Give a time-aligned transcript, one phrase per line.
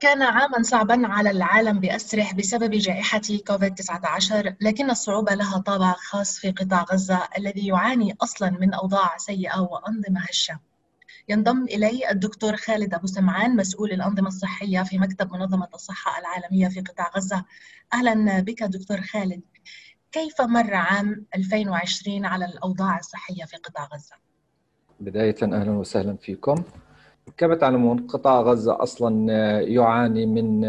[0.00, 6.50] كان عاما صعبا على العالم بأسره بسبب جائحة كوفيد-19 لكن الصعوبة لها طابع خاص في
[6.50, 10.60] قطاع غزة الذي يعاني أصلا من أوضاع سيئة وأنظمة هشة.
[11.28, 16.80] ينضم إلي الدكتور خالد أبو سمعان مسؤول الأنظمة الصحية في مكتب منظمة الصحة العالمية في
[16.80, 17.44] قطاع غزة.
[17.94, 19.42] أهلا بك دكتور خالد.
[20.12, 24.16] كيف مر عام 2020 على الأوضاع الصحية في قطاع غزة؟
[25.00, 26.64] بداية أهلا وسهلا فيكم.
[27.36, 29.30] كما تعلمون قطاع غزة أصلا
[29.60, 30.64] يعاني من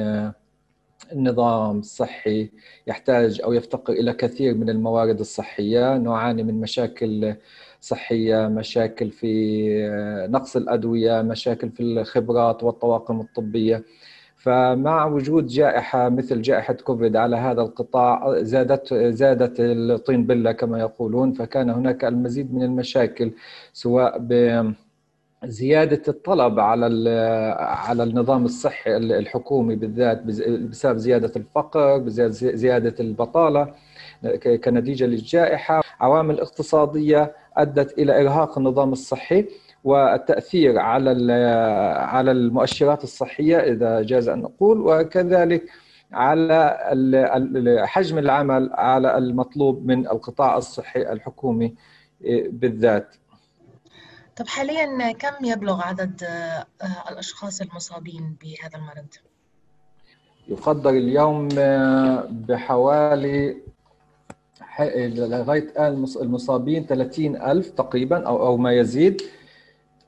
[1.12, 2.50] النظام الصحي
[2.88, 5.98] يحتاج أو يفتقر إلى كثير من الموارد الصحية.
[5.98, 7.36] نعاني من مشاكل
[7.82, 13.84] صحية مشاكل في نقص الأدوية مشاكل في الخبرات والطواقم الطبية.
[14.36, 21.34] فمع وجود جائحة مثل جائحة كوفيد على هذا القطاع زادت زادت الطين بلة كما يقولون.
[21.34, 23.32] فكان هناك المزيد من المشاكل
[23.74, 24.34] سواء ب
[25.46, 27.10] زيادة الطلب على
[27.60, 32.04] على النظام الصحي الحكومي بالذات بسبب زيادة الفقر
[32.40, 33.74] زيادة البطالة
[34.64, 35.82] كنتيجة للجائحة.
[36.00, 39.46] عوامل اقتصادية أدت إلى إرهاق النظام الصحي
[39.84, 41.34] والتأثير على
[41.98, 45.64] على المؤشرات الصحية إذا جاز أن نقول وكذلك
[46.12, 46.78] على
[47.88, 51.76] حجم العمل على المطلوب من القطاع الصحي الحكومي
[52.50, 53.16] بالذات.
[54.40, 56.66] طب حاليا كم يبلغ عدد آه،
[57.12, 59.08] الأشخاص المصابين بهذا المرض؟
[60.48, 63.58] يقدر اليوم آه، بحوالي
[64.98, 69.22] لغاية الآن المصابين 30 ألف تقريبا أو أو ما يزيد.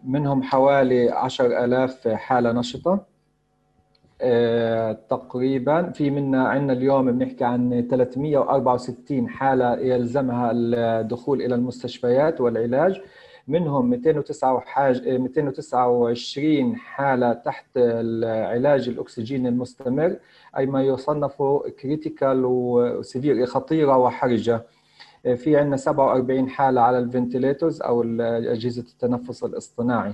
[0.04, 3.06] منهم حوالي 10000 حالة نشطة.
[4.22, 13.02] آه، تقريبا في منا عندنا اليوم بنحكي عن 364 حالة يلزمها الدخول إلى المستشفيات والعلاج.
[13.52, 20.16] منهم 229 حالة تحت العلاج الأكسجين المستمر
[20.58, 21.44] أي ما يصنف
[21.82, 24.62] critical و severe خطيرة وحرجة.
[25.36, 30.14] في عندنا 47 حالة على ال ventilators أو أجهزة التنفس الاصطناعي.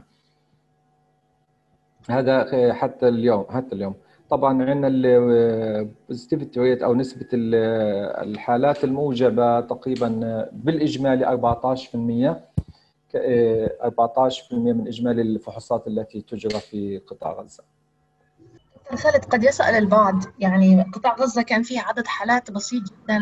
[2.09, 3.93] هذا حتى اليوم حتى اليوم.
[4.29, 10.09] طبعا عندنا ال positivity rate أو نسبة الحالات الموجبة تقريبا
[10.53, 12.35] بالإجمالي 14%
[13.15, 17.63] 14% من إجمالي الفحوصات التي تجرى في قطاع غزة.
[18.95, 23.19] خالد قد يسأل البعض يعني قطاع غزة كان فيه عدد حالات بسيط جدا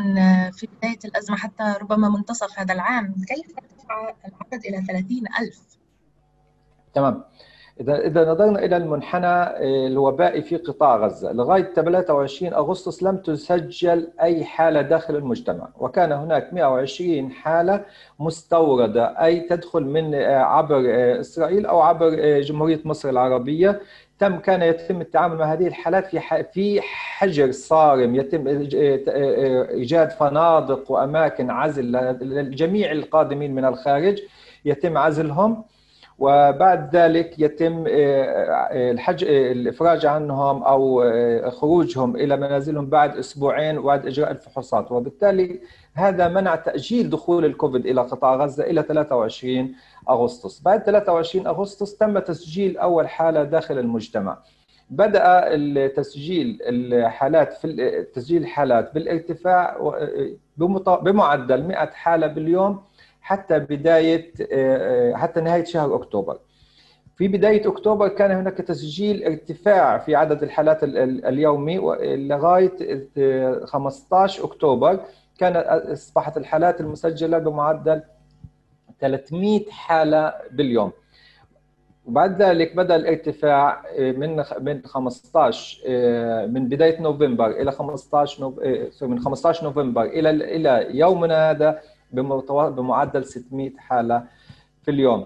[0.51, 5.77] في بداية الأزمة حتى ربما منتصف هذا العام كيف ارتفع العدد إلى 30 ألف؟
[6.93, 7.23] تمام
[7.81, 11.31] إذا إذا نظرنا إلى المنحنى آه، الوبائي في قطاع غزة.
[11.31, 17.85] لغاية 23 أغسطس لم تسجل أي حالة داخل المجتمع وكان هناك 120 حالة
[18.19, 22.09] مستوردة أي تدخل من آه، عبر آه، إسرائيل أو عبر
[22.39, 23.81] جمهورية مصر العربية.
[24.19, 28.15] تم كان يتم التعامل مع هذه الحالات في في حجر صارم.
[28.15, 31.91] يتم إيجاد فنادق وأماكن عزل
[32.21, 34.21] لجميع القادمين من الخارج.
[34.65, 35.63] يتم عزلهم.
[36.19, 41.03] وبعد ذلك يتم آه، آه، الحج آه، الإفراج عنهم أو
[41.51, 44.91] خروجهم إلى منازلهم بعد أسبوعين بعد إجراء الفحوصات.
[44.91, 45.59] وبالتالي
[45.93, 49.75] هذا منع تأجيل دخول الكوفيد إلى قطاع غزة إلى 23
[50.09, 50.61] أغسطس.
[50.61, 54.37] بعد 23 أغسطس تم تسجيل أول حالة داخل المجتمع.
[54.89, 59.77] بدأ التسجيل الحالات في تسجيل الحالات بالارتفاع
[61.01, 62.81] بمعدل 100 حالة باليوم
[63.25, 66.37] حتى بداية آه، آه، حتى نهاية شهر أكتوبر.
[67.15, 71.77] في بداية أكتوبر كان هناك تسجيل ارتفاع في عدد الحالات اليومي
[72.27, 72.71] لغايه
[73.65, 74.99] 15 آه، أكتوبر
[75.39, 78.01] كانت أصبحت الحالات المسجلة بمعدل
[78.99, 80.91] 300 حالة باليوم.
[82.05, 85.81] وبعد ذلك بدأ الارتفاع من من 15
[86.47, 88.53] من بداية نوفمبر إلى 15
[89.01, 91.81] من 15 نوفمبر إلى إلى يومنا هذا
[92.69, 94.23] بمعدل 600 حالة
[94.83, 95.25] في اليوم.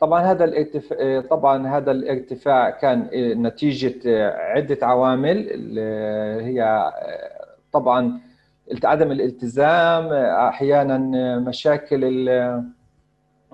[0.00, 3.08] طبعا هذا الارتفاع طبعا هذا الارتفاع كان
[3.42, 5.38] نتيجة عدة عوامل
[6.40, 6.90] هي
[7.72, 8.20] طبعا
[8.84, 10.12] عدم الالتزام
[10.48, 10.98] أحيانا
[11.38, 12.04] مشاكل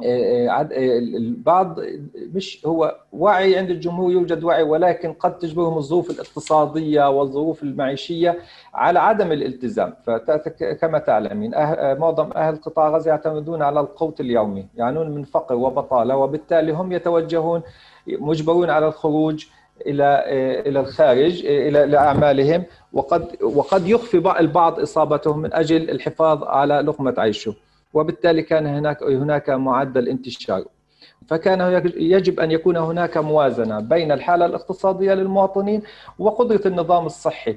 [0.02, 1.78] البعض
[2.34, 8.38] مش هو وعي عند الجمهور يوجد وعي ولكن قد تجبرهم الظروف الاقتصادية والظروف المعيشية
[8.74, 9.94] على عدم الالتزام.
[10.06, 11.50] فكما تعلمين
[11.98, 17.62] معظم أهل قطاع غزة يعتمدون على القوت اليومي يعانون من فقر وبطالة وبالتالي هم يتوجهون
[18.08, 19.46] مجبرون على الخروج
[19.86, 20.24] إلى
[20.66, 27.54] إلى الخارج إلى لاعمالهم وقد وقد يخفي البعض إصابتهم من أجل الحفاظ على لقمة عيشه.
[27.94, 30.64] وبالتالي كان هناك هناك معدل انتشار.
[31.28, 35.82] فكان يجب أن يكون هناك موازنة بين الحالة الاقتصادية للمواطنين
[36.18, 37.56] وقدرة النظام الصحي.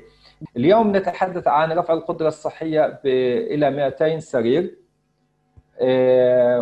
[0.58, 4.76] اليوم نتحدث عن رفع القدرة الصحية إلى 200 سرير.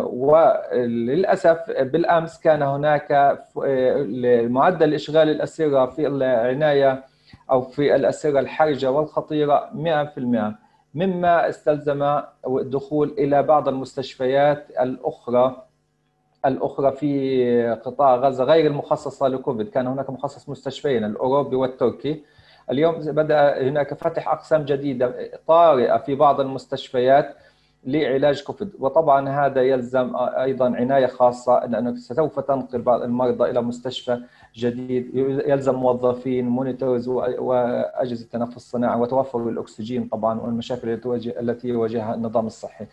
[0.04, 3.38] وللأسف بالأمس كان هناك
[4.50, 7.04] معدل إشغال الأسرة في العناية
[7.50, 10.65] أو في الأسرة الحرجة والخطيرة 100%
[10.96, 15.62] مما استلزم الدخول إلى بعض المستشفيات الأخرى
[16.46, 19.68] الأخرى في قطاع غزة غير المخصصة لكوفيد.
[19.68, 22.22] كان هناك مخصص مستشفيين الأوروبي والتركي.
[22.70, 27.36] اليوم بدأ هناك فتح أقسام جديدة طارئة في بعض المستشفيات.
[27.86, 34.20] لعلاج كوفيد وطبعا هذا يلزم أيضا عناية خاصة لانك سوف تنقل بعض المرضى إلى مستشفى
[34.56, 35.10] جديد
[35.46, 41.00] يلزم موظفين monitors وأجهزة التنفس الصناعي وتوفر الأكسجين طبعا والمشاكل
[41.40, 42.86] التي يواجهها النظام الصحي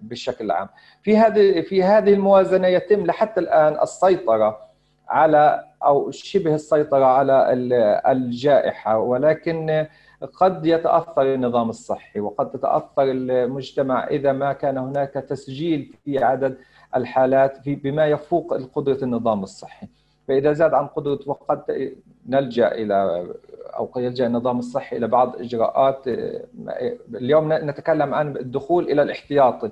[0.00, 0.68] بشكل عام.
[1.02, 4.58] في هذه في هذه الموازنة يتم لحتى الآن السيطرة
[5.08, 7.52] على أو شبه السيطرة على
[8.06, 9.86] الجائحة ولكن
[10.40, 16.58] قد يتأثر النظام الصحي وقد تتأثر المجتمع إذا ما كان هناك تسجيل في عدد
[16.96, 19.86] الحالات في بما يفوق قدرة النظام الصحي.
[20.28, 21.62] فإذا زاد عن قدرته وقد
[22.28, 23.26] نلجأ إلى
[23.76, 26.02] أو يلجأ النظام الصحي إلى بعض إجراءات
[27.14, 29.70] اليوم نتكلم عن الدخول إلى الاحتياطي.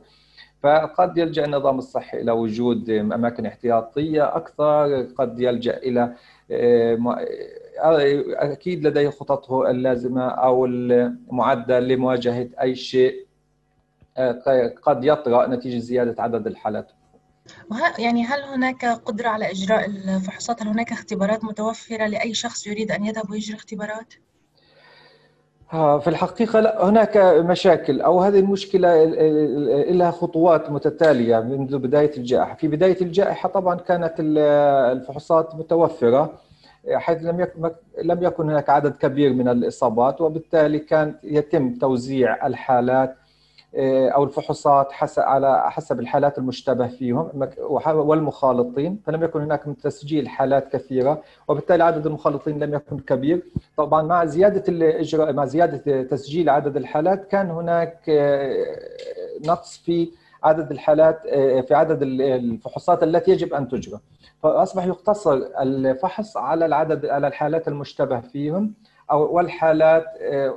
[0.65, 6.15] فقد يلجأ النظام الصحي إلى وجود أماكن احتياطية أكثر قد يلجأ إلى
[8.39, 13.27] أكيد لديه خططه اللازمة أو المعدة لمواجهة أي شيء
[14.83, 16.93] قد يطرأ نتيجة زيادة عدد الحالات
[17.99, 23.05] يعني هل هناك قدرة على إجراء الفحوصات؟ هل هناك اختبارات متوفرة لأي شخص يريد أن
[23.05, 24.15] يذهب ويجري اختبارات؟
[25.71, 29.05] في الحقيقة لا هناك مشاكل أو هذه المشكلة
[29.91, 32.55] لها خطوات متتالية منذ بداية الجائحة.
[32.55, 36.33] في بداية الجائحة طبعا كانت الفحوصات متوفرة
[36.95, 37.71] حيث لم يكن
[38.03, 43.17] لم يكن هناك عدد كبير من الإصابات وبالتالي كان يتم توزيع الحالات
[43.77, 47.49] أو الفحوصات حسب على حسب الحالات المشتبه فيهم
[47.87, 53.43] والمخالطين فلم يكن هناك من تسجيل حالات كثيرة وبالتالي عدد المخالطين لم يكن كبير.
[53.77, 57.99] طبعا مع زيادة الاجراء مع زيادة تسجيل عدد الحالات كان هناك
[59.47, 60.11] نقص في
[60.45, 61.21] عدد الحالات
[61.69, 64.01] في عدد الفحوصات التي يجب أن تجرى.
[64.43, 68.75] فأصبح يقتصر الفحص على العدد على الحالات المشتبه فيهم
[69.11, 70.05] أو والحالات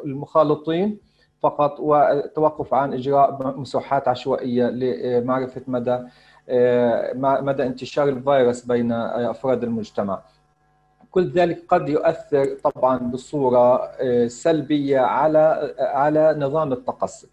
[0.06, 1.07] المخالطين
[1.44, 6.00] فقط والتوقف عن إجراء مسوحات عشوائية لمعرفة مدى
[7.44, 10.22] مدى انتشار الفيروس بين أفراد المجتمع.
[11.12, 13.92] كل ذلك قد يؤثر طبعا بصورة
[14.28, 17.28] سلبية على على نظام التقصي.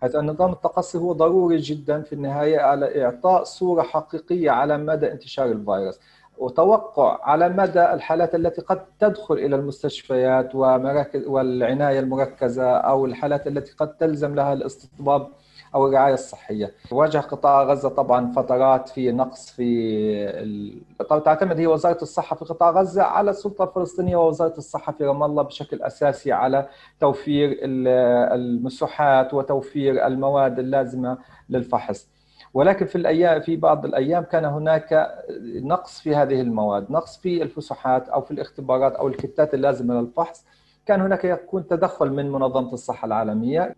[0.00, 5.46] حيث النظام التقصي هو ضروري جدا في النهاية على إعطاء صورة حقيقية على مدى انتشار
[5.46, 6.00] الفيروس.
[6.38, 13.72] وتوقع على مدى الحالات التي قد تدخل إلى المستشفيات ومراكز والعناية المركزة أو الحالات التي
[13.72, 15.26] قد تلزم لها الاستطباب
[15.74, 16.72] أو الرعاية الصحية.
[16.90, 20.78] واجه قطاع غزة طبعا فترات في نقص في.
[21.08, 25.22] طبعا تعتمد هي وزارة الصحة في قطاع غزة على السلطة الفلسطينية ووزارة الصحة في رام
[25.22, 26.68] الله بشكل أساسي على
[27.00, 31.18] توفير المسوحات وتوفير المواد اللازمة
[31.48, 32.08] للفحص.
[32.54, 35.14] ولكن في الأيام في بعض الأيام كان هناك
[35.62, 40.44] نقص في هذه المواد، نقص في الفسحات أو في الاختبارات أو الكتات اللازمة للفحص،
[40.86, 43.76] كان هناك يكون تدخل من منظمة الصحة العالمية.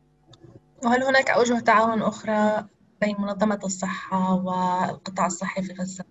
[0.85, 2.65] وهل هناك أوجه تعاون أخرى
[3.01, 6.05] بين منظمة الصحة والقطاع الصحي في غزة؟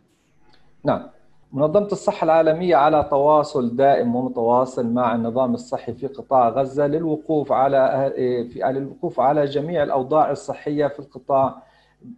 [0.83, 1.09] نعم.
[1.53, 8.11] منظمة الصحة العالمية على تواصل دائم ومتواصل مع النظام الصحي في قطاع غزة للوقوف على
[8.53, 11.63] في للوقوف على جميع الأوضاع الصحية في القطاع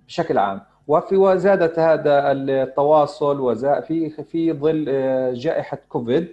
[0.07, 0.61] بشكل عام.
[0.87, 4.85] وفي وزادت هذا التواصل في في ظل
[5.33, 6.27] جائحة كوفيد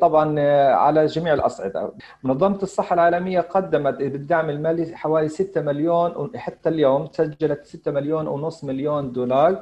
[0.00, 0.40] طبعا
[0.74, 1.92] على جميع الأصعدة.
[2.24, 8.64] منظمة الصحة العالمية قدمت بالدعم المالي حوالي 6 مليون حتى اليوم سجلت 6 مليون ونص
[8.64, 9.60] مليون دولار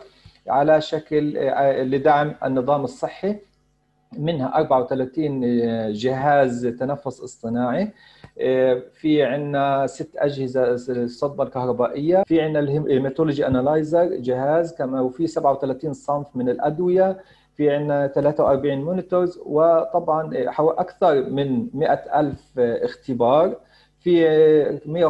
[0.49, 1.35] على شكل
[1.91, 3.37] لدعم النظام الصحي.
[4.13, 7.91] منها 34 جهاز تنفس اصطناعي
[8.95, 15.93] في عندنا ست أجهزة الصدمه الكهربائيه في عندنا ال hematology analyzer جهاز كما وفي 37
[15.93, 17.19] صنف من الأدوية
[17.55, 20.31] في عندنا 43 monitors وطبعا
[20.81, 23.57] أكثر من 100 ألف اختبار
[24.01, 24.29] في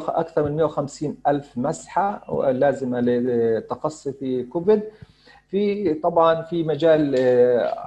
[0.08, 4.82] أكثر من 150 ألف مسحة لازمة للتقصي في كوفيد.
[5.50, 7.14] في طبعا في مجال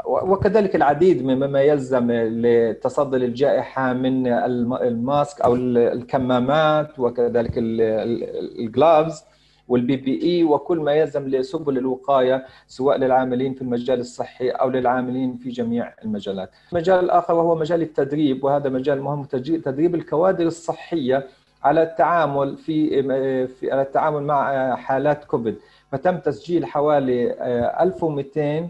[0.05, 9.23] وكذلك العديد مما يلزم لتصدي للجائحة من ال mask أو الكمامات وكذلك ال gloves
[9.67, 15.49] وال PPE وكل ما يلزم لسبل الوقاية سواء للعاملين في المجال الصحي أو للعاملين في
[15.49, 16.49] جميع المجالات.
[16.71, 21.27] المجال الآخر وهو مجال التدريب وهذا مجال مهم تدريب الكوادر الصحية
[21.63, 23.03] على التعامل في
[23.47, 25.55] في على التعامل مع حالات كوفيد
[25.91, 27.33] فتم تسجيل حوالي
[27.81, 28.69] 1200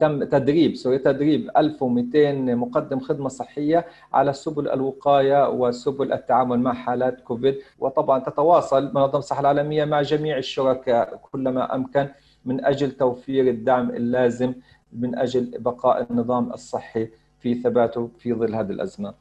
[0.00, 7.20] تم تدريب sorry تدريب 1200 مقدم خدمة صحية على سبل الوقاية وسبل التعامل مع حالات
[7.20, 12.08] كوفيد وطبعا تتواصل منظمة الصحة العالمية مع جميع الشركاء كلما أمكن
[12.44, 14.54] من أجل توفير الدعم اللازم
[14.92, 17.08] من أجل بقاء النظام الصحي
[17.40, 19.14] في ثباته في ظل هذه الأزمة.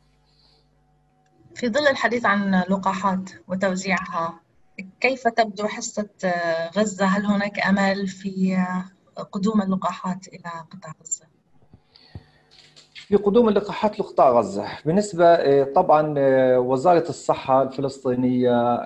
[1.56, 4.40] في ظل الحديث عن لقاحات وتوزيعها
[5.02, 6.10] كيف تبدو حصة
[6.78, 8.58] غزة؟ هل هناك أمل في
[9.32, 11.26] قدوم اللقاحات إلى قطاع غزة؟
[12.94, 16.14] في قدوم اللقاحات لقطاع غزة بالنسبة طبعا
[16.58, 18.80] وزارة الصحة الفلسطينية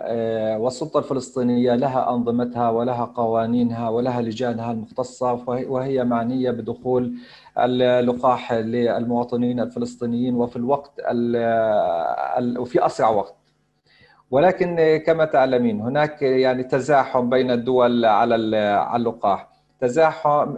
[0.58, 7.16] والسلطة الفلسطينية لها أنظمتها ولها قوانينها ولها لجانها المختصة وهي معنية بدخول
[7.58, 10.92] اللقاح للمواطنين الفلسطينيين وفي الوقت
[12.60, 13.36] وفي أسرع وقت
[14.32, 18.36] ولكن كما تعلمين هناك يعني تزاحم بين الدول على
[18.96, 19.52] اللقاح.
[19.80, 20.56] تزاحم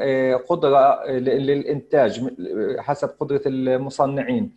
[0.49, 2.33] قدرة للإنتاج
[2.79, 4.51] حسب قدرة المصنعين.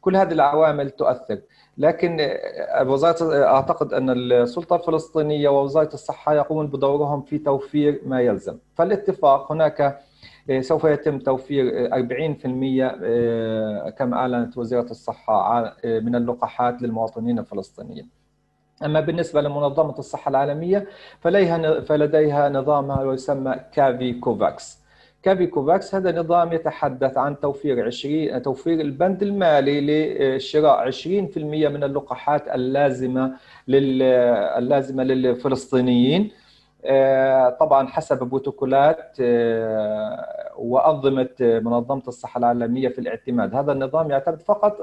[0.00, 1.38] كل هذه العوامل تؤثر.
[1.78, 2.30] لكن
[2.86, 8.58] وزارة أعتقد أن السلطة الفلسطينية ووزارة الصحة يقومون بدورهم في توفير ما يلزم.
[8.74, 10.00] فالاتفاق هناك
[10.60, 18.19] سوف يتم توفير 40% كما أعلنت وزارة الصحة من اللقاحات للمواطنين الفلسطينيين.
[18.84, 20.86] أما بالنسبة لمنظمة الصحة العالمية
[21.20, 24.80] فلديها فلديها نظامها يسمى كافي COVAX
[25.22, 29.80] كافي COVAX هذا نظام يتحدث عن توفير 20 توفير البند المالي
[30.36, 31.06] لشراء 20%
[31.36, 33.32] من اللقاحات اللازمة
[33.68, 34.02] لل
[34.58, 36.30] اللازمة للفلسطينيين.
[37.60, 39.16] طبعا حسب بروتوكولات
[40.56, 44.76] وأنظمة منظمة الصحة العالمية في الاعتماد، هذا النظام يعتمد فقط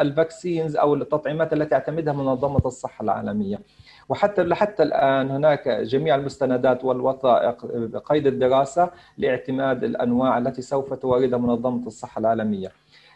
[0.00, 3.60] ال vaccines أو التطعيمات التي تعتمدها منظمة الصحة العالمية.
[4.08, 7.66] وحتى لحتى الآن هناك جميع المستندات والوثائق
[8.04, 12.72] قيد الدراسة لاعتماد الأنواع التي سوف توردها منظمة الصحة العالمية.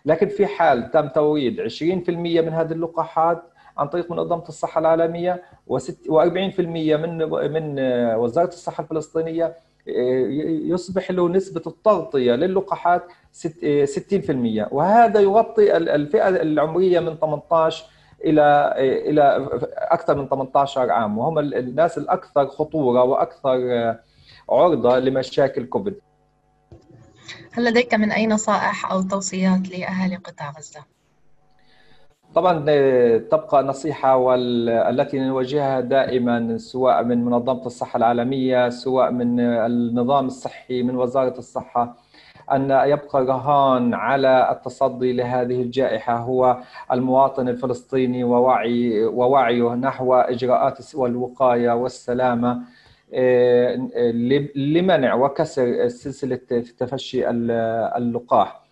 [0.07, 2.09] لكن في حال تم توريد 20%
[2.43, 3.43] من هذه اللقاحات
[3.79, 7.19] عن طريق منظمة الصحة العالمية و40% من
[7.53, 7.81] من
[8.15, 9.57] وزارة الصحة الفلسطينية
[10.67, 13.03] يصبح له نسبة التغطية للقاحات
[13.43, 17.85] 60% وهذا يغطي الفئة العمرية من 18
[18.25, 21.19] إلى إلى أكثر من 18 عام.
[21.19, 23.59] وهم الناس الأكثر خطورة وأكثر
[24.51, 25.95] عرضة لمشاكل كوفيد.
[27.53, 30.94] هل لديك من أي نصائح أو توصيات لأهالي قطاع غزة؟
[32.35, 32.59] طبعا
[33.19, 40.97] تبقى نصيحة والتي نواجهها دائما سواء من منظمة الصحة العالمية سواء من النظام الصحي من
[40.97, 41.97] وزارة الصحة
[42.53, 46.17] أن يبقى رهان على التصدي لهذه الجائحة.
[46.17, 46.57] هو
[46.93, 52.61] المواطن الفلسطيني ووعي ووعيه نحو إجراءات والوقاية والسلامة
[54.57, 56.41] لمنع وكسر سلسلة
[56.79, 58.64] تفشي اللقاح.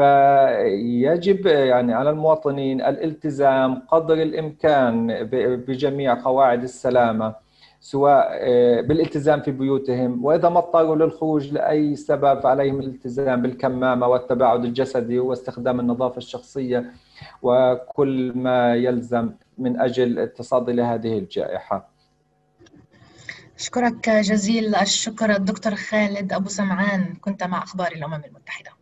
[0.00, 5.24] فيجب يعني على المواطنين الالتزام قدر الإمكان
[5.66, 7.34] بجميع قواعد السلامة
[7.80, 8.38] سواء
[8.82, 15.80] بالالتزام في بيوتهم وإذا ما اضطروا للخروج لأي سبب فعليهم الالتزام بالكمامة والتباعد الجسدي واستخدام
[15.80, 16.92] النظافة الشخصية
[17.42, 21.88] وكل ما يلزم من أجل التصدي لهذه الجائحة.
[23.58, 28.79] أشكرك جزيل الشكر الدكتور خالد أبو سمعان كنت مع أخبار الأمم المتحدة